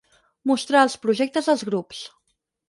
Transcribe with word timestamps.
Mostrar 0.51 0.81
els 0.85 0.95
projectes 1.03 1.51
dels 1.51 1.65
grups. 1.69 2.01